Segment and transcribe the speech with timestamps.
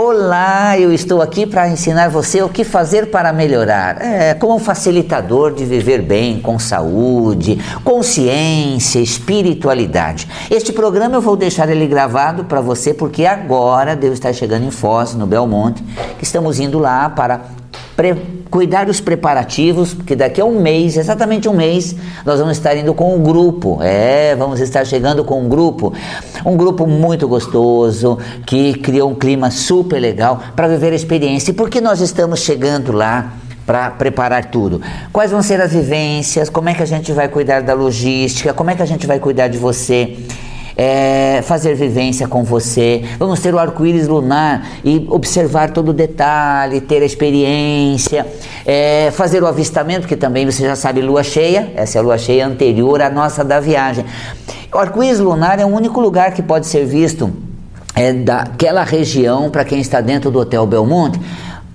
[0.00, 4.00] Olá, eu estou aqui para ensinar você o que fazer para melhorar.
[4.00, 10.28] É, como facilitador de viver bem, com saúde, consciência, espiritualidade.
[10.52, 14.70] Este programa eu vou deixar ele gravado para você porque agora Deus está chegando em
[14.70, 15.82] Foz, no Belmonte,
[16.22, 17.40] estamos indo lá para
[18.50, 21.94] cuidar dos preparativos, porque daqui a um mês, exatamente um mês,
[22.24, 23.78] nós vamos estar indo com um grupo.
[23.82, 25.92] É, vamos estar chegando com um grupo,
[26.44, 31.50] um grupo muito gostoso, que criou um clima super legal para viver a experiência.
[31.50, 33.34] E por que nós estamos chegando lá?
[33.66, 34.80] para preparar tudo.
[35.12, 36.48] Quais vão ser as vivências?
[36.48, 38.54] Como é que a gente vai cuidar da logística?
[38.54, 40.16] Como é que a gente vai cuidar de você?
[40.78, 43.02] É, fazer vivência com você.
[43.18, 48.24] Vamos ter o arco-íris lunar e observar todo o detalhe, ter a experiência,
[48.64, 52.16] é, fazer o avistamento, que também você já sabe, lua cheia, essa é a lua
[52.16, 54.04] cheia anterior à nossa da viagem.
[54.72, 57.32] O arco-íris lunar é o único lugar que pode ser visto
[57.96, 61.18] é, daquela região para quem está dentro do Hotel Belmonte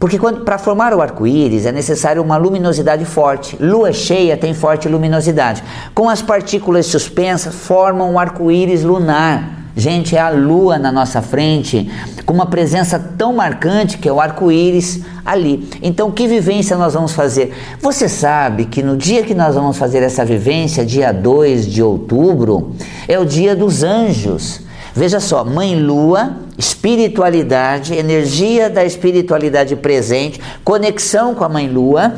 [0.04, 3.56] porque para formar o arco-íris é necessário uma luminosidade forte.
[3.58, 5.64] Lua cheia tem forte luminosidade.
[5.96, 9.64] Com as partículas suspensas, formam um arco-íris lunar.
[9.78, 11.90] Gente, é a lua na nossa frente,
[12.26, 15.70] com uma presença tão marcante que é o arco-íris ali.
[15.82, 17.54] Então, que vivência nós vamos fazer?
[17.80, 22.76] Você sabe que no dia que nós vamos fazer essa vivência, dia 2 de outubro,
[23.08, 24.60] é o dia dos anjos.
[24.96, 32.14] Veja só, Mãe Lua, espiritualidade, energia da espiritualidade presente, conexão com a Mãe Lua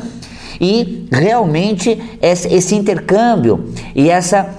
[0.60, 4.54] e realmente esse intercâmbio e essa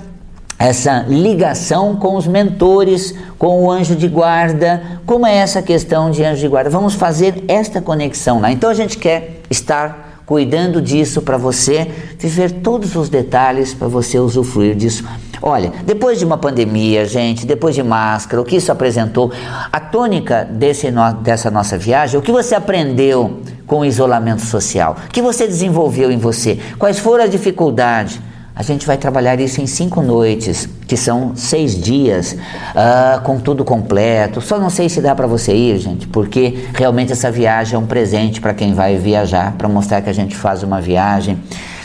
[0.59, 6.23] essa ligação com os mentores, com o anjo de guarda, como é essa questão de
[6.23, 6.67] anjo de guarda?
[6.67, 8.51] Vamos fazer esta conexão lá.
[8.51, 11.89] Então a gente quer estar cuidando disso para você
[12.19, 15.05] viver todos os detalhes para você usufruir disso.
[15.41, 19.31] Olha, depois de uma pandemia, gente, depois de máscara, o que isso apresentou,
[19.71, 24.97] a tônica desse no, dessa nossa viagem, o que você aprendeu com o isolamento social,
[25.05, 28.19] o que você desenvolveu em você, quais foram as dificuldades,
[28.57, 33.63] a gente vai trabalhar isso em cinco noites, que são seis dias, uh, com tudo
[33.63, 34.41] completo.
[34.41, 37.85] Só não sei se dá para você ir, gente, porque realmente essa viagem é um
[37.85, 41.37] presente para quem vai viajar, para mostrar que a gente faz uma viagem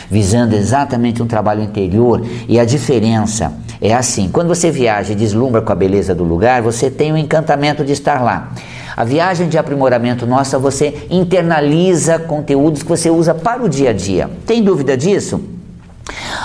[0.09, 2.25] visando exatamente um trabalho interior.
[2.49, 6.63] E a diferença é assim: quando você viaja e deslumbra com a beleza do lugar,
[6.63, 8.51] você tem o encantamento de estar lá.
[8.97, 13.93] A viagem de aprimoramento nossa, você internaliza conteúdos que você usa para o dia a
[13.93, 14.27] dia.
[14.47, 15.52] Tem dúvida disso?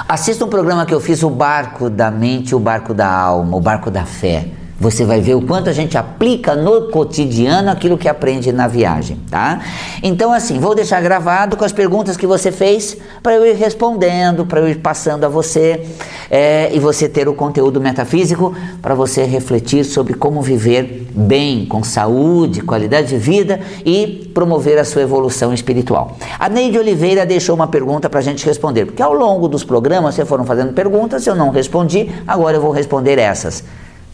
[0.08, 3.60] Assista um programa que eu fiz, O Barco da Mente, o Barco da Alma, o
[3.60, 4.48] Barco da Fé.
[4.80, 9.18] Você vai ver o quanto a gente aplica no cotidiano aquilo que aprende na viagem,
[9.28, 9.60] tá?
[10.04, 14.46] Então, assim, vou deixar gravado com as perguntas que você fez para eu ir respondendo,
[14.46, 15.84] para eu ir passando a você
[16.30, 21.82] é, e você ter o conteúdo metafísico para você refletir sobre como viver bem, com
[21.82, 26.16] saúde, qualidade de vida e promover a sua evolução espiritual.
[26.38, 30.14] A Neide Oliveira deixou uma pergunta para a gente responder, porque ao longo dos programas
[30.14, 33.64] você foram fazendo perguntas, eu não respondi, agora eu vou responder essas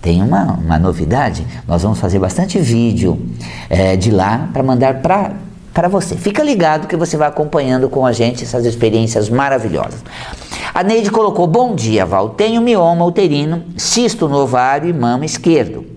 [0.00, 1.46] tem uma, uma novidade.
[1.66, 3.18] Nós vamos fazer bastante vídeo
[3.70, 6.14] é, de lá para mandar para você.
[6.14, 10.04] Fica ligado que você vai acompanhando com a gente essas experiências maravilhosas.
[10.74, 12.28] A Neide colocou: Bom dia, Val.
[12.28, 15.93] Tenho mioma uterino, cisto no ovário e mama esquerdo.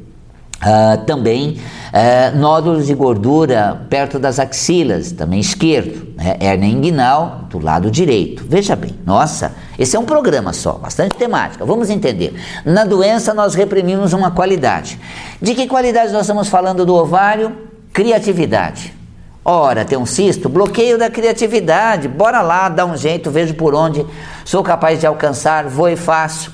[0.57, 1.59] Uh, também
[1.93, 6.55] uh, nódulos de gordura perto das axilas, também esquerdo, né?
[6.67, 8.43] inguinal do lado direito.
[8.49, 11.63] Veja bem, nossa, esse é um programa só, bastante temática.
[11.63, 12.33] Vamos entender.
[12.65, 14.99] Na doença nós reprimimos uma qualidade.
[15.39, 17.55] De que qualidade nós estamos falando do ovário?
[17.93, 18.97] Criatividade.
[19.45, 22.07] Ora, tem um cisto, bloqueio da criatividade.
[22.07, 24.05] Bora lá, dá um jeito, vejo por onde
[24.43, 26.51] sou capaz de alcançar, vou e faço.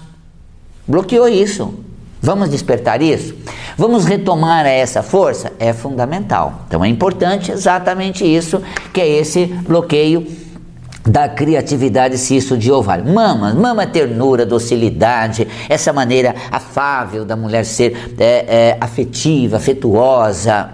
[0.85, 1.73] Bloqueou isso.
[2.25, 3.35] Vamos despertar isso?
[3.77, 5.51] Vamos retomar essa força?
[5.59, 6.63] É fundamental.
[6.65, 8.61] Então é importante exatamente isso,
[8.93, 10.25] que é esse bloqueio
[11.05, 13.05] da criatividade cisto de ovário.
[13.05, 20.69] Mama, mama ternura, docilidade, essa maneira afável da mulher ser é, é, afetiva, afetuosa,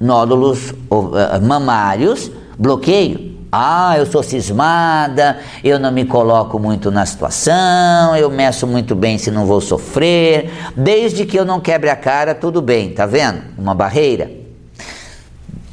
[0.00, 2.28] nódulos uh, mamários,
[2.58, 3.27] bloqueio.
[3.50, 9.16] Ah, eu sou cismada, eu não me coloco muito na situação, eu meço muito bem
[9.16, 10.50] se não vou sofrer.
[10.76, 13.42] Desde que eu não quebre a cara, tudo bem, tá vendo?
[13.56, 14.30] Uma barreira.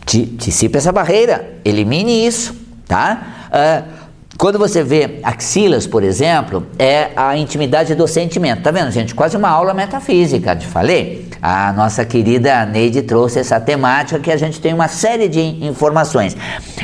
[0.06, 2.56] Dissipe essa barreira, elimine isso,
[2.88, 3.50] tá?
[3.50, 4.05] Uh,
[4.38, 8.64] quando você vê axilas, por exemplo, é a intimidade do sentimento.
[8.64, 9.16] Tá vendo, gente?
[9.16, 11.30] Quase uma aula metafísica, te falei.
[11.42, 16.36] A nossa querida Neide trouxe essa temática que a gente tem uma série de informações.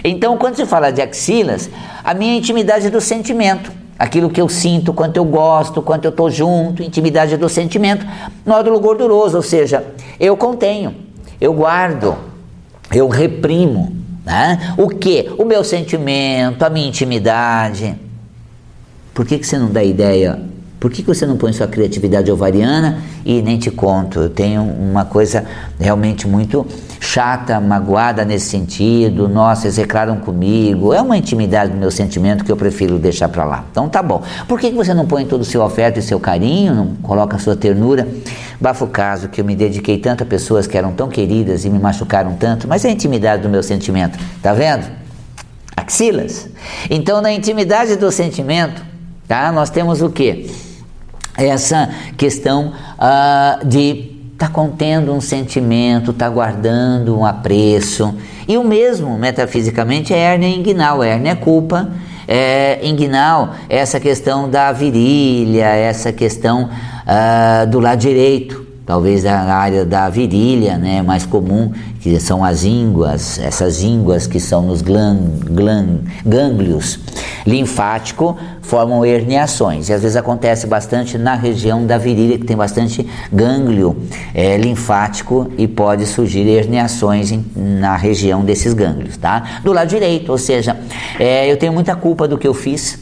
[0.03, 1.69] Então, quando se fala de axilas,
[2.03, 6.29] a minha intimidade do sentimento, aquilo que eu sinto, quanto eu gosto, quanto eu estou
[6.31, 8.05] junto, intimidade do sentimento,
[8.45, 9.85] nódulo gorduroso, ou seja,
[10.19, 10.95] eu contenho,
[11.39, 12.15] eu guardo,
[12.93, 14.00] eu reprimo.
[14.25, 14.75] Né?
[14.77, 15.31] O que?
[15.37, 17.95] O meu sentimento, a minha intimidade.
[19.13, 20.50] Por que, que você não dá ideia
[20.81, 24.21] por que, que você não põe sua criatividade ovariana e nem te conto?
[24.21, 25.45] Eu tenho uma coisa
[25.79, 26.65] realmente muito
[26.99, 29.29] chata, magoada nesse sentido.
[29.29, 30.91] Nossa, eles reclaram comigo.
[30.91, 33.63] É uma intimidade do meu sentimento que eu prefiro deixar para lá.
[33.69, 34.23] Então tá bom.
[34.47, 37.35] Por que, que você não põe todo o seu afeto e seu carinho, não coloca
[37.35, 38.07] a sua ternura?
[38.59, 41.77] Bafo caso que eu me dediquei tanto a pessoas que eram tão queridas e me
[41.77, 44.17] machucaram tanto, mas é a intimidade do meu sentimento.
[44.41, 44.87] Tá vendo?
[45.77, 46.49] Axilas.
[46.89, 48.81] Então, na intimidade do sentimento,
[49.27, 49.51] tá?
[49.51, 50.70] Nós temos o que?
[51.47, 58.15] Essa questão uh, de tá contendo um sentimento, tá guardando um apreço.
[58.47, 61.03] E o mesmo, metafisicamente, é hérnia inguinal.
[61.03, 61.91] Hérnia é culpa,
[62.27, 69.39] é, inguinal é essa questão da virilha, essa questão uh, do lado direito talvez da
[69.43, 71.71] área da virilha, né, mais comum,
[72.01, 76.99] que são as ínguas, essas ínguas que são nos glan, glan, gânglios
[77.45, 79.87] linfático, formam herniações.
[79.87, 83.95] E às vezes acontece bastante na região da virilha, que tem bastante gânglio
[84.33, 89.61] é, linfático e pode surgir herniações em, na região desses gânglios, tá?
[89.63, 90.75] Do lado direito, ou seja,
[91.17, 92.99] é, eu tenho muita culpa do que eu fiz,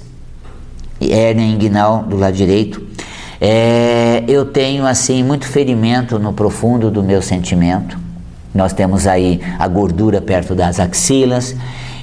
[1.02, 2.89] hérnia inguinal do lado direito,
[3.42, 7.98] é, eu tenho assim muito ferimento no profundo do meu sentimento.
[8.54, 11.56] Nós temos aí a gordura perto das axilas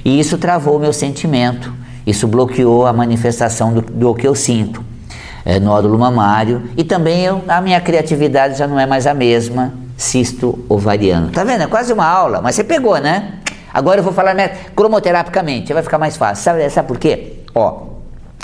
[0.03, 1.71] e isso travou o meu sentimento.
[2.05, 4.83] Isso bloqueou a manifestação do, do que eu sinto.
[5.45, 9.73] É, nódulo mamário e também eu, a minha criatividade já não é mais a mesma.
[9.95, 11.31] Cisto ovariano.
[11.31, 11.63] Tá vendo?
[11.63, 13.33] É quase uma aula, mas você pegou, né?
[13.73, 16.43] Agora eu vou falar né, cromoterapicamente, vai ficar mais fácil.
[16.43, 17.39] Sabe, sabe por quê?
[17.53, 17.86] Ó,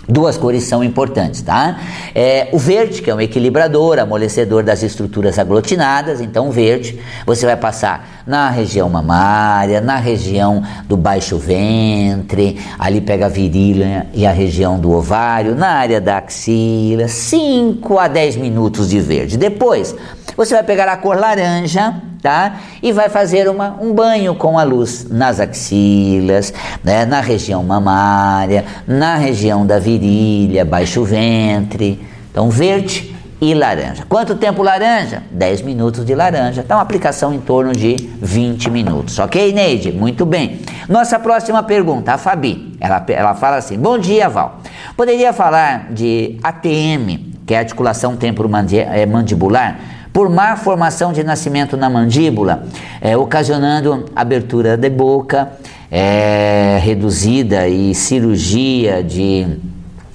[0.07, 1.79] Duas cores são importantes, tá?
[2.13, 7.55] É, o verde, que é um equilibrador, amolecedor das estruturas aglutinadas, então verde você vai
[7.55, 14.31] passar na região mamária, na região do baixo ventre, ali pega a virilha e a
[14.31, 19.37] região do ovário, na área da axila, 5 a 10 minutos de verde.
[19.37, 19.95] Depois,
[20.35, 22.59] você vai pegar a cor laranja, tá?
[22.81, 26.53] E vai fazer uma, um banho com a luz nas axilas,
[26.83, 27.05] né?
[27.05, 29.92] na região mamária, na região da virilha,
[30.65, 31.99] baixo ventre.
[32.31, 34.05] Então, verde e laranja.
[34.07, 35.23] Quanto tempo laranja?
[35.31, 36.61] 10 minutos de laranja.
[36.61, 39.19] Então, aplicação em torno de 20 minutos.
[39.19, 39.91] Ok, Neide?
[39.91, 40.61] Muito bem.
[40.87, 42.77] Nossa próxima pergunta, a Fabi.
[42.79, 44.59] Ela, ela fala assim: Bom dia, Val.
[44.95, 49.79] Poderia falar de ATM, que é articulação temporomandibular?
[50.13, 52.65] por má formação de nascimento na mandíbula,
[53.01, 55.53] é, ocasionando abertura de boca
[55.89, 59.47] é, reduzida e cirurgia de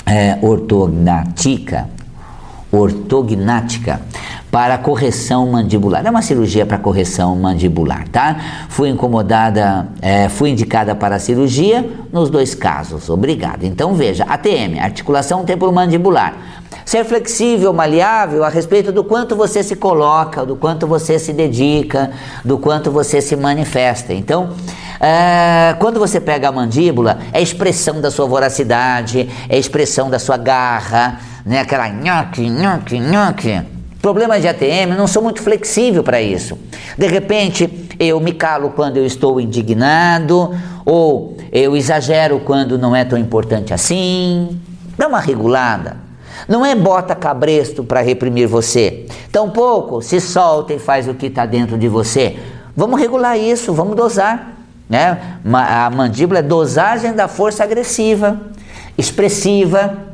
[0.09, 1.89] é, ortognática,
[2.73, 4.01] ortognática
[4.51, 6.07] para correção mandibular.
[6.07, 8.37] É uma cirurgia para correção mandibular, tá?
[8.69, 13.11] Fui incomodada, é, fui indicada para a cirurgia nos dois casos.
[13.11, 13.65] Obrigado.
[13.65, 16.58] Então veja, ATM, articulação temporomandibular
[16.89, 22.13] Ser flexível, maleável a respeito do quanto você se coloca, do quanto você se dedica,
[22.43, 24.15] do quanto você se manifesta.
[24.15, 24.55] Então,
[24.99, 30.39] é, quando você pega a mandíbula, é expressão da sua voracidade, é expressão da sua
[30.39, 31.61] garra, né?
[31.61, 33.61] aquela nhoque, nhoque, nhoque.
[34.01, 36.59] Problema de ATM, não sou muito flexível para isso.
[36.97, 37.69] De repente,
[38.01, 40.57] eu me calo quando eu estou indignado,
[40.87, 44.59] ou eu exagero quando não é tão importante assim.
[44.97, 46.08] Dá uma regulada.
[46.47, 49.07] Não é bota cabresto para reprimir você.
[49.33, 52.39] Tampouco se solta e faz o que está dentro de você.
[52.77, 54.53] Vamos regular isso, vamos dosar.
[54.89, 55.19] Né?
[55.53, 58.41] A mandíbula é dosagem da força agressiva,
[58.97, 60.09] expressiva,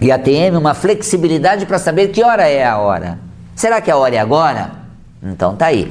[0.00, 3.18] e a TM uma flexibilidade para saber que hora é a hora.
[3.54, 4.72] Será que a hora é agora?
[5.22, 5.90] Então tá aí.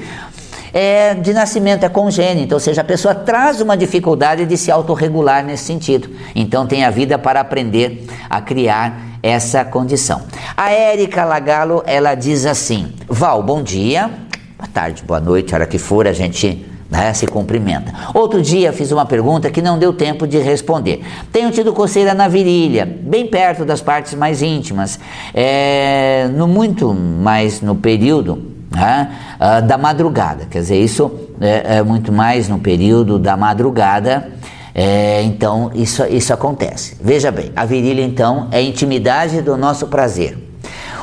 [0.71, 5.43] É de nascimento, é congênito, ou seja, a pessoa traz uma dificuldade de se autorregular
[5.43, 6.09] nesse sentido.
[6.35, 10.21] Então tem a vida para aprender a criar essa condição.
[10.55, 14.07] A Érica Lagalo, ela diz assim: Val, bom dia,
[14.55, 17.91] boa tarde, boa noite, hora que for, a gente né, se cumprimenta.
[18.13, 21.03] Outro dia fiz uma pergunta que não deu tempo de responder.
[21.31, 24.99] Tenho tido coceira na virilha, bem perto das partes mais íntimas,
[25.33, 30.45] é, no muito mais no período né, uh, da madrugada.
[30.45, 34.35] Quer dizer, isso é, é muito mais no período da madrugada
[34.77, 36.97] é, então, isso, isso acontece.
[36.99, 40.37] Veja bem, a virilha, então, é a intimidade do nosso prazer.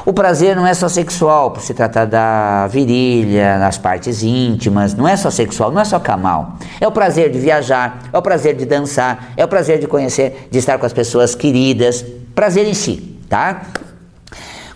[0.05, 5.09] O prazer não é só sexual, por se tratar da virilha, nas partes íntimas, não
[5.09, 6.57] é só sexual, não é só camal.
[6.81, 10.49] É o prazer de viajar, é o prazer de dançar, é o prazer de conhecer,
[10.51, 13.63] de estar com as pessoas queridas, prazer em si, tá?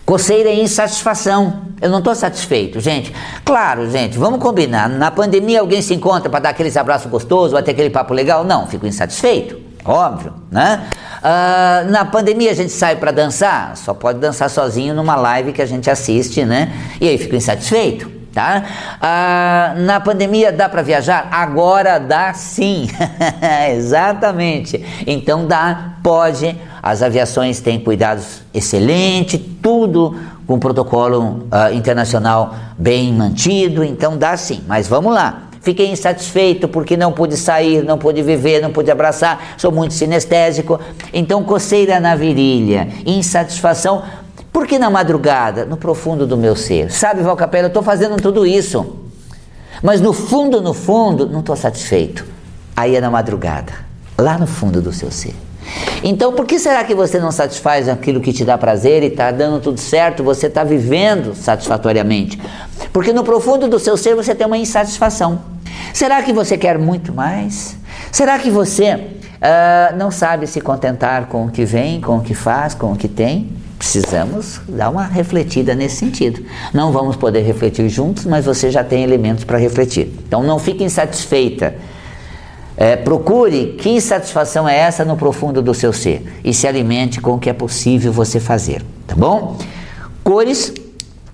[0.07, 1.63] Coceira e insatisfação.
[1.81, 3.13] Eu não estou satisfeito, gente.
[3.43, 4.87] Claro, gente, vamos combinar.
[4.87, 8.45] Na pandemia alguém se encontra para dar aqueles abraços gostosos, vai ter aquele papo legal?
[8.45, 9.59] Não, fico insatisfeito.
[9.83, 10.87] Óbvio, né?
[11.17, 15.61] Uh, na pandemia a gente sai para dançar, só pode dançar sozinho numa live que
[15.61, 16.71] a gente assiste, né?
[17.01, 18.63] E aí fico insatisfeito, tá?
[18.95, 21.27] Uh, na pandemia dá para viajar?
[21.29, 22.87] Agora dá sim,
[23.75, 24.85] exatamente.
[25.05, 26.57] Então dá, pode.
[26.87, 30.15] As aviações têm cuidados excelentes, tudo
[30.47, 34.63] com protocolo uh, internacional bem mantido, então dá sim.
[34.65, 35.49] Mas vamos lá.
[35.59, 40.79] Fiquei insatisfeito porque não pude sair, não pude viver, não pude abraçar, sou muito sinestésico.
[41.11, 44.03] Então, coceira na virilha, insatisfação.
[44.53, 45.65] Por que na madrugada?
[45.65, 46.89] No profundo do meu ser.
[46.89, 48.95] Sabe, Valcapela, eu estou fazendo tudo isso.
[49.83, 52.25] Mas no fundo, no fundo, não estou satisfeito.
[52.73, 53.73] Aí é na madrugada,
[54.17, 55.35] lá no fundo do seu ser.
[56.03, 59.31] Então, por que será que você não satisfaz aquilo que te dá prazer e está
[59.31, 62.39] dando tudo certo, você está vivendo satisfatoriamente?
[62.93, 65.39] Porque no profundo do seu ser você tem uma insatisfação.
[65.93, 67.77] Será que você quer muito mais?
[68.11, 72.33] Será que você uh, não sabe se contentar com o que vem, com o que
[72.33, 73.51] faz, com o que tem?
[73.77, 76.43] Precisamos dar uma refletida nesse sentido.
[76.73, 80.11] Não vamos poder refletir juntos, mas você já tem elementos para refletir.
[80.27, 81.75] Então não fique insatisfeita
[82.77, 87.33] é, procure que insatisfação é essa no profundo do seu ser e se alimente com
[87.33, 89.57] o que é possível você fazer, tá bom?
[90.23, 90.73] Cores,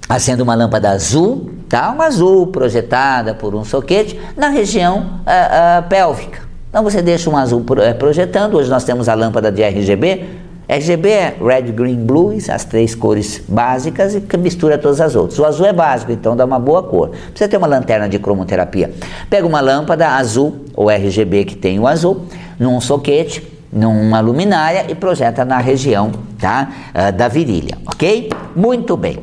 [0.08, 1.92] acenda uma lâmpada azul, tá?
[1.92, 6.42] Uma azul projetada por um soquete na região uh, uh, pélvica.
[6.70, 8.56] Então você deixa um azul eh, projetando.
[8.56, 10.26] Hoje nós temos a lâmpada de RGB
[10.68, 15.38] RGB é Red, Green, Blue, as três cores básicas e que mistura todas as outras.
[15.40, 17.10] O azul é básico, então dá uma boa cor.
[17.10, 18.94] Precisa ter uma lanterna de cromoterapia.
[19.30, 22.26] Pega uma lâmpada azul, ou RGB que tem o azul,
[22.60, 26.12] num soquete, numa luminária e projeta na região
[26.44, 26.68] tá?
[26.94, 28.30] Uh, da virilha, ok?
[28.54, 29.18] Muito bem.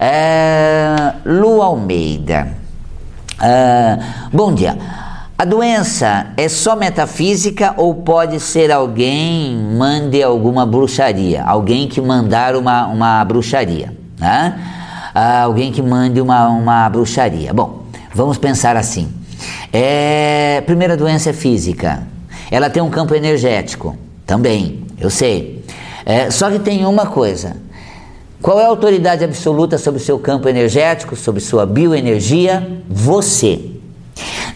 [0.00, 2.48] Uh, Lu Almeida.
[3.34, 5.03] Uh, bom dia.
[5.36, 11.42] A doença é só metafísica ou pode ser alguém mande alguma bruxaria?
[11.42, 14.56] Alguém que mandar uma, uma bruxaria, né?
[15.12, 17.52] Ah, alguém que mande uma, uma bruxaria.
[17.52, 17.82] Bom,
[18.14, 19.12] vamos pensar assim.
[19.72, 22.06] É, primeira doença é física.
[22.48, 25.64] Ela tem um campo energético também, eu sei.
[26.06, 27.56] É, só que tem uma coisa.
[28.40, 32.82] Qual é a autoridade absoluta sobre o seu campo energético, sobre sua bioenergia?
[32.88, 33.73] Você.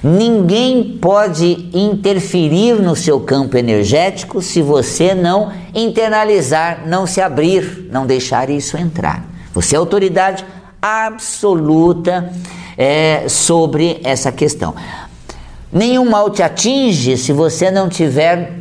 [0.02, 8.06] Ninguém pode interferir no seu campo energético se você não internalizar, não se abrir, não
[8.06, 9.24] deixar isso entrar.
[9.52, 10.44] Você é autoridade
[10.80, 12.32] absoluta
[12.76, 14.74] é, sobre essa questão.
[15.72, 18.52] Nenhum mal te atinge se você não tiver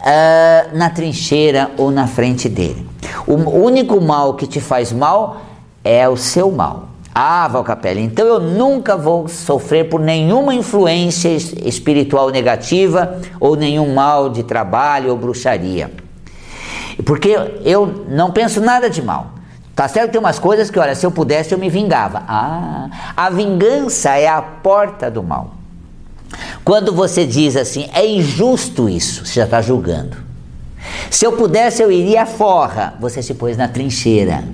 [0.00, 2.86] uh, na trincheira ou na frente dele.
[3.26, 5.42] O único mal que te faz mal
[5.84, 6.89] é o seu mal.
[7.14, 14.30] Ah, Valcapelli, então eu nunca vou sofrer por nenhuma influência espiritual negativa ou nenhum mal
[14.30, 15.90] de trabalho ou bruxaria.
[17.04, 19.32] Porque eu não penso nada de mal.
[19.74, 20.12] Tá certo?
[20.12, 22.22] Tem umas coisas que, olha, se eu pudesse eu me vingava.
[22.28, 25.54] Ah, a vingança é a porta do mal.
[26.64, 30.16] Quando você diz assim, é injusto isso, você já está julgando.
[31.10, 34.44] Se eu pudesse eu iria forra, você se pôs na trincheira.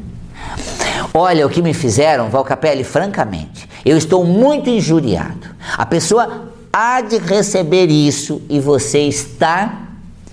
[1.15, 5.49] Olha o que me fizeram, Valcapelli, francamente, eu estou muito injuriado.
[5.77, 9.83] A pessoa há de receber isso e você está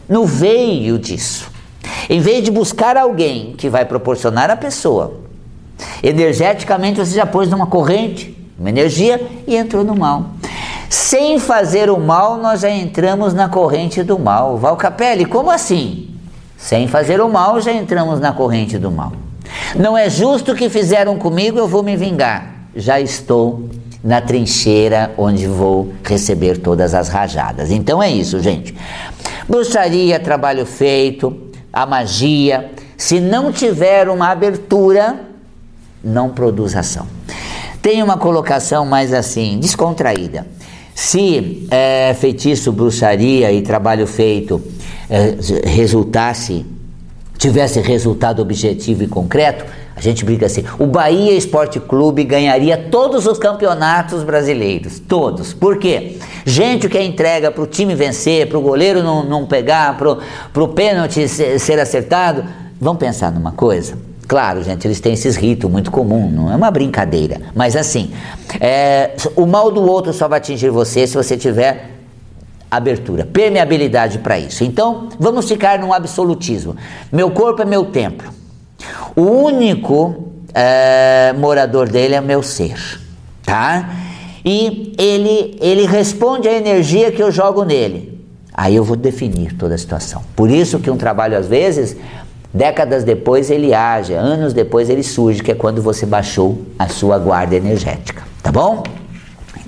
[0.10, 1.52] no veio disso.
[2.10, 5.22] Em vez de buscar alguém que vai proporcionar a pessoa,
[6.02, 10.32] energeticamente você já pôs numa corrente, uma energia e entrou no mal.
[10.90, 14.58] Sem fazer o mal, nós já entramos na corrente do mal.
[14.58, 16.10] Valcapelli, como assim?
[16.58, 19.12] Sem fazer o mal, já entramos na corrente do mal.
[19.76, 22.68] Não é justo o que fizeram comigo, eu vou me vingar.
[22.76, 23.70] Já estou
[24.04, 27.72] na trincheira onde vou receber todas as rajadas.
[27.72, 28.76] Então é isso, gente.
[29.48, 31.36] Bruxaria, trabalho feito,
[31.72, 35.20] a magia, se não tiver uma abertura,
[36.04, 37.08] não produz ação.
[37.82, 40.46] Tem uma colocação mais assim, descontraída.
[40.94, 44.62] Se é, feitiço, bruxaria e trabalho feito
[45.10, 45.36] é,
[45.68, 46.64] resultasse
[47.44, 53.28] tivesse resultado objetivo e concreto, a gente briga assim: o Bahia Esporte Clube ganharia todos
[53.28, 54.98] os campeonatos brasileiros.
[55.00, 55.54] Todos.
[55.54, 56.18] Por quê?
[56.46, 60.64] Gente que é entrega para o time vencer, para o goleiro não, não pegar, para
[60.64, 62.46] o pênalti ser, ser acertado.
[62.80, 63.98] Vamos pensar numa coisa?
[64.26, 67.42] Claro, gente, eles têm esses ritos muito comum, não é uma brincadeira.
[67.54, 68.12] Mas assim,
[68.60, 71.90] é, o mal do outro só vai atingir você se você tiver
[72.76, 74.64] abertura, permeabilidade para isso.
[74.64, 76.76] Então, vamos ficar num absolutismo.
[77.12, 78.30] Meu corpo é meu templo.
[79.16, 83.00] O único é, morador dele é meu ser,
[83.44, 83.90] tá?
[84.46, 88.14] E ele, ele responde à energia que eu jogo nele.
[88.54, 90.22] Aí eu vou definir toda a situação.
[90.36, 91.96] Por isso que um trabalho, às vezes,
[92.54, 97.18] décadas depois ele age, anos depois ele surge, que é quando você baixou a sua
[97.18, 98.24] guarda energética.
[98.44, 98.84] Tá bom?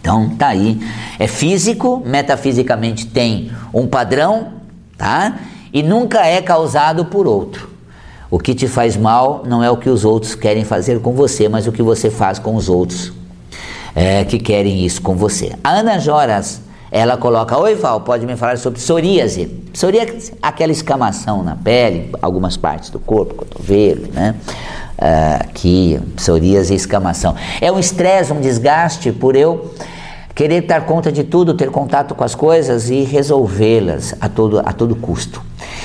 [0.05, 0.79] Então tá aí.
[1.17, 4.49] É físico, metafisicamente tem um padrão,
[4.95, 5.39] tá?
[5.73, 7.71] E nunca é causado por outro.
[8.29, 11.49] O que te faz mal não é o que os outros querem fazer com você,
[11.49, 13.11] mas o que você faz com os outros
[13.95, 15.53] é, que querem isso com você.
[15.63, 19.47] A Ana Joras ela coloca: Oi, Val, pode me falar sobre psoríase?
[19.73, 24.35] Psoríase é aquela escamação na pele, algumas partes do corpo, cotovelo, né?
[24.99, 27.35] Uh, aqui, psoríase e escamação.
[27.59, 29.73] É um estresse, um desgaste por eu
[30.35, 34.73] querer dar conta de tudo, ter contato com as coisas e resolvê-las a todo, a
[34.73, 35.41] todo custo.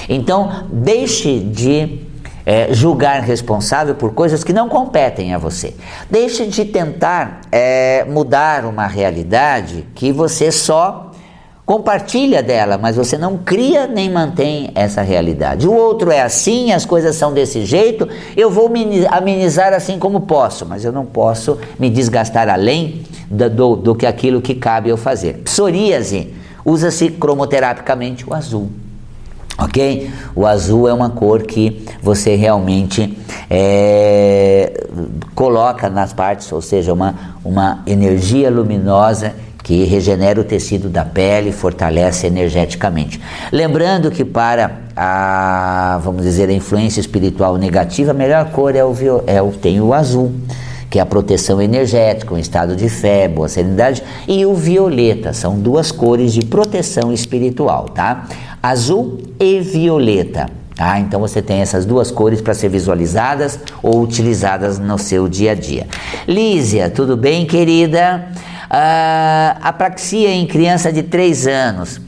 [0.09, 2.01] Então, deixe de
[2.45, 5.77] é, julgar responsável por coisas que não competem a você.
[6.11, 11.10] Deixe de tentar é, mudar uma realidade que você só
[11.71, 15.69] compartilha dela, mas você não cria nem mantém essa realidade.
[15.69, 18.69] O outro é assim, as coisas são desse jeito, eu vou
[19.09, 24.05] amenizar assim como posso, mas eu não posso me desgastar além do, do, do que
[24.05, 25.43] aquilo que cabe eu fazer.
[25.45, 26.35] Psoríase
[26.65, 28.69] usa-se cromoterapicamente o azul
[29.57, 30.11] ok?
[30.35, 33.17] O azul é uma cor que você realmente
[33.49, 34.87] é,
[35.35, 39.35] coloca nas partes, ou seja, uma, uma energia luminosa
[39.71, 43.21] que regenera o tecido da pele, fortalece energeticamente.
[43.53, 48.93] Lembrando que para a, vamos dizer, a influência espiritual negativa, a melhor cor é o,
[49.29, 50.33] é o tem o azul
[50.91, 55.57] que é a proteção energética, um estado de fé, boa serenidade, e o violeta, são
[55.57, 58.27] duas cores de proteção espiritual, tá?
[58.61, 60.49] Azul e violeta.
[60.75, 60.99] Tá?
[60.99, 65.55] Então você tem essas duas cores para ser visualizadas ou utilizadas no seu dia a
[65.55, 65.87] dia.
[66.27, 68.33] Lísia, tudo bem, querida?
[68.73, 72.01] Ah, apraxia em criança de 3 anos.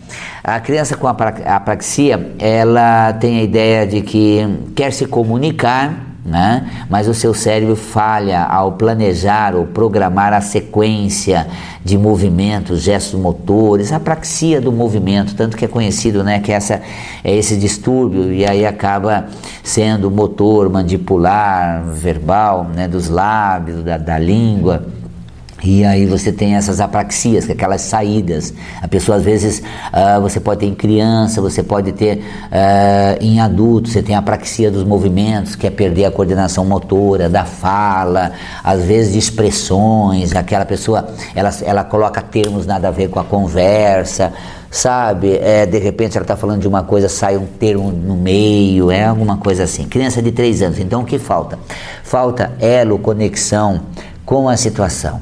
[0.45, 4.46] A criança com apraxia, ela tem a ideia de que
[4.77, 5.92] quer se comunicar,
[6.25, 6.70] né?
[6.88, 11.48] mas o seu cérebro falha ao planejar ou programar a sequência
[11.85, 16.81] de movimentos, gestos motores, a apraxia do movimento, tanto que é conhecido né, que essa,
[17.25, 19.27] é esse distúrbio e aí acaba
[19.64, 25.01] sendo motor mandibular, verbal, né, dos lábios, da, da língua.
[25.64, 28.53] E aí você tem essas apraxias, é aquelas saídas.
[28.81, 33.40] A pessoa às vezes uh, você pode ter em criança, você pode ter uh, em
[33.40, 38.33] adulto, você tem a apraxia dos movimentos, que é perder a coordenação motora, da fala,
[38.64, 43.25] às vezes de expressões, aquela pessoa ela, ela coloca termos nada a ver com a
[43.25, 44.33] conversa,
[44.68, 45.37] sabe?
[45.37, 49.05] É, de repente ela está falando de uma coisa, sai um termo no meio, é
[49.05, 49.85] alguma coisa assim.
[49.85, 51.57] Criança de 3 anos, então o que falta?
[52.03, 53.83] Falta elo, conexão
[54.25, 55.20] com a situação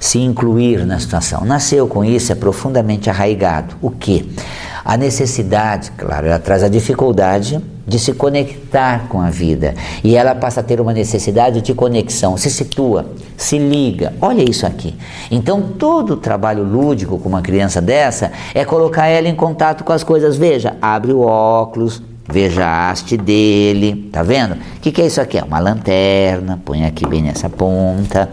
[0.00, 1.44] se incluir na situação.
[1.44, 3.76] Nasceu com isso, é profundamente arraigado.
[3.82, 4.34] O que?
[4.82, 9.74] A necessidade, claro, ela traz a dificuldade de se conectar com a vida.
[10.02, 14.14] E ela passa a ter uma necessidade de conexão, se situa, se liga.
[14.22, 14.96] Olha isso aqui.
[15.30, 19.92] Então, todo o trabalho lúdico com uma criança dessa é colocar ela em contato com
[19.92, 20.36] as coisas.
[20.36, 24.52] Veja, abre o óculos, Veja a haste dele, tá vendo?
[24.54, 25.36] O que, que é isso aqui?
[25.36, 28.30] É uma lanterna, põe aqui bem nessa ponta.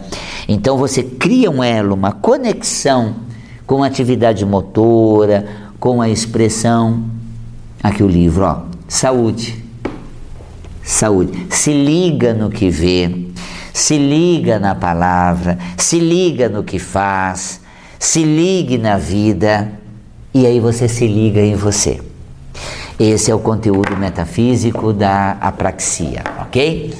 [0.48, 3.16] Então você cria um elo, uma conexão
[3.66, 5.46] com a atividade motora,
[5.78, 7.04] com a expressão.
[7.82, 8.62] Aqui o livro, ó.
[8.88, 9.62] Saúde.
[10.82, 11.46] Saúde.
[11.50, 13.26] Se liga no que vê,
[13.74, 17.60] se liga na palavra, se liga no que faz,
[17.98, 19.70] se ligue na vida
[20.32, 22.00] e aí você se liga em você.
[22.98, 26.94] Esse é o conteúdo metafísico da apraxia, ok?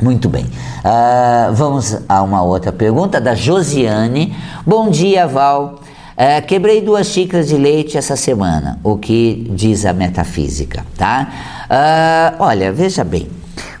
[0.00, 0.44] Muito bem.
[0.44, 4.36] Uh, vamos a uma outra pergunta da Josiane.
[4.66, 5.80] Bom dia, Val.
[6.16, 8.78] Uh, quebrei duas xícaras de leite essa semana.
[8.84, 11.28] O que diz a metafísica, tá?
[11.70, 13.28] Uh, olha, veja bem.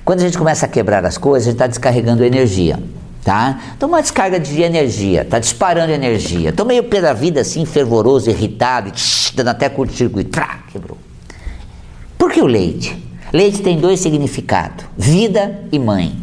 [0.04, 2.78] Quando a gente começa a quebrar as coisas, a gente está descarregando energia
[3.26, 3.58] tá?
[3.76, 6.52] Então uma descarga de energia, tá disparando energia.
[6.52, 10.96] Tô meio pé da vida assim, fervoroso, irritado, tsh, dando até curto-circuito, quebrou.
[12.16, 13.05] Por que o leite?
[13.36, 16.16] Leite tem dois significados: vida e mãe.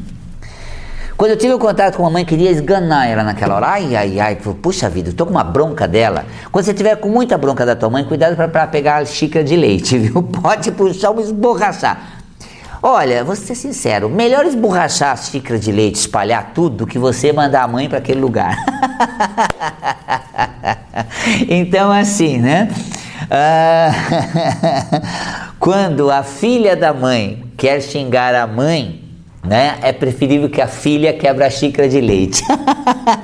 [1.15, 3.67] Quando eu tive o contato com a mãe, queria esganar ela naquela hora.
[3.67, 6.25] Ai, ai, ai, puxa vida, eu tô com uma bronca dela.
[6.51, 9.55] Quando você tiver com muita bronca da tua mãe, cuidado para pegar a xícara de
[9.55, 10.23] leite, viu?
[10.23, 12.23] Pode puxar ou esborrachar.
[12.81, 17.31] Olha, vou ser sincero, melhor esborrachar a xícara de leite, espalhar tudo, do que você
[17.31, 18.57] mandar a mãe para aquele lugar.
[21.47, 22.69] então, assim, né?
[23.29, 23.91] Ah,
[25.63, 29.01] quando a filha da mãe quer xingar a mãe,
[29.43, 29.77] né?
[29.81, 32.43] É preferível que a filha quebre a xícara de leite.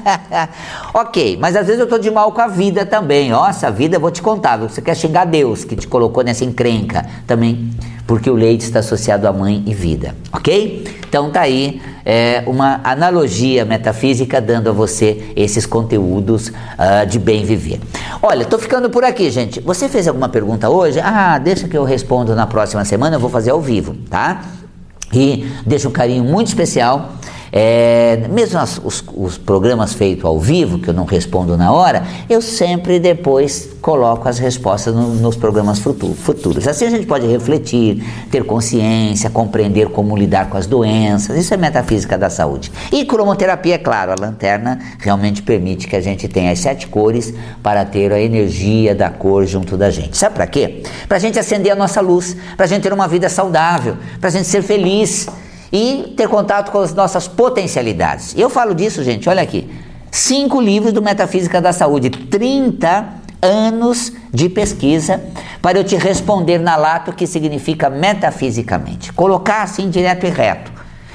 [0.94, 3.30] ok, mas às vezes eu estou de mal com a vida também.
[3.30, 7.06] Nossa, a vida, vou te contar, você quer xingar Deus que te colocou nessa encrenca
[7.26, 7.72] também,
[8.06, 10.84] porque o leite está associado a mãe e vida, ok?
[11.08, 17.46] Então tá aí é, uma analogia metafísica dando a você esses conteúdos uh, de bem
[17.46, 17.80] viver.
[18.22, 19.60] Olha, tô ficando por aqui, gente.
[19.62, 21.00] Você fez alguma pergunta hoje?
[21.00, 24.42] Ah, deixa que eu respondo na próxima semana, eu vou fazer ao vivo, tá?
[25.14, 27.14] E deixo um carinho muito especial
[27.52, 32.04] é, mesmo as, os, os, programas feitos ao vivo, que eu não respondo na hora,
[32.30, 36.68] eu sempre depois coloco as respostas no, nos programas futuros.
[36.68, 41.38] Assim a gente pode refletir, ter consciência, compreender como lidar com as doenças.
[41.38, 42.72] Isso é metafísica da saúde.
[42.92, 47.34] E cromoterapia, é claro, a lanterna realmente permite que a gente tenha as sete cores
[47.64, 50.18] para ter a energia da cor junto da gente.
[50.18, 50.84] Sabe para quê?
[51.08, 54.30] Para a gente acender a nossa luz, para a gente ter uma vida saudável, para
[54.30, 55.28] a gente ser feliz
[55.72, 58.36] e ter contato com as nossas potencialidades.
[58.38, 59.70] Eu falo disso, gente, olha aqui.
[60.12, 65.24] Cinco livros do Metafísica da Saúde, 30 anos de pesquisa
[65.62, 69.14] para eu te responder na lata o que significa metafisicamente.
[69.14, 70.72] Colocar assim direto e reto.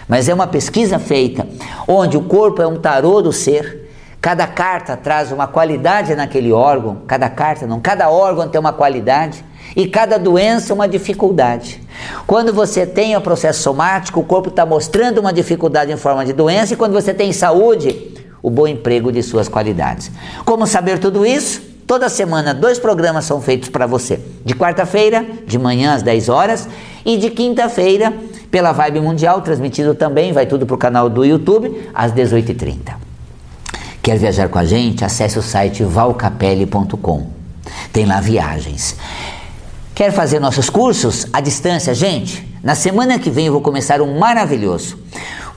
[0.09, 1.47] Mas é uma pesquisa feita
[1.89, 3.91] onde o corpo é um tarô do ser,
[4.21, 9.45] cada carta traz uma qualidade naquele órgão, cada carta não, cada órgão tem uma qualidade
[9.77, 11.81] e cada doença uma dificuldade.
[12.27, 16.33] Quando você tem o processo somático, o corpo está mostrando uma dificuldade em forma de
[16.33, 20.11] doença, e quando você tem saúde, o bom emprego de suas qualidades.
[20.45, 21.63] Como saber tudo isso?
[21.87, 24.19] Toda semana, dois programas são feitos para você.
[24.45, 26.69] De quarta-feira, de manhã às 10 horas,
[27.05, 28.13] e de quinta-feira,
[28.51, 32.95] pela Vibe Mundial, transmitido também, vai tudo para o canal do YouTube, às 18h30.
[34.03, 35.05] Quer viajar com a gente?
[35.05, 37.27] Acesse o site valcapelli.com.
[37.93, 38.97] Tem lá viagens.
[39.95, 42.47] Quer fazer nossos cursos à distância, gente?
[42.63, 44.99] Na semana que vem eu vou começar um maravilhoso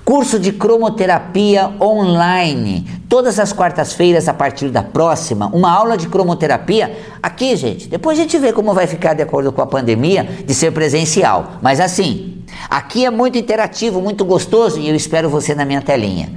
[0.08, 2.88] curso de cromoterapia online.
[3.10, 7.89] Todas as quartas-feiras, a partir da próxima, uma aula de cromoterapia aqui, gente.
[7.89, 11.56] Depois a gente vê como vai ficar de acordo com a pandemia de ser presencial.
[11.62, 16.30] Mas assim, aqui é muito interativo, muito gostoso e eu espero você na minha telinha.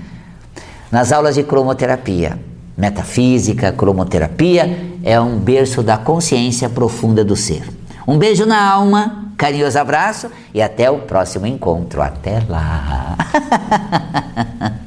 [0.90, 2.40] Nas aulas de cromoterapia,
[2.76, 7.62] metafísica, cromoterapia é um berço da consciência profunda do ser.
[8.06, 12.02] Um beijo na alma, carinhoso abraço e até o próximo encontro.
[12.02, 13.16] Até lá!